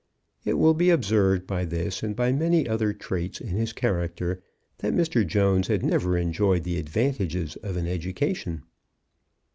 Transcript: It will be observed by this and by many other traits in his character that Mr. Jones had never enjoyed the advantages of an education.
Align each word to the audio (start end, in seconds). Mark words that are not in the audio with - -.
It 0.45 0.53
will 0.55 0.73
be 0.73 0.89
observed 0.89 1.45
by 1.45 1.63
this 1.63 2.01
and 2.01 2.15
by 2.15 2.31
many 2.31 2.67
other 2.67 2.91
traits 2.91 3.39
in 3.39 3.49
his 3.49 3.71
character 3.71 4.41
that 4.79 4.95
Mr. 4.95 5.23
Jones 5.23 5.67
had 5.67 5.83
never 5.83 6.17
enjoyed 6.17 6.63
the 6.63 6.77
advantages 6.79 7.55
of 7.57 7.77
an 7.77 7.85
education. 7.85 8.63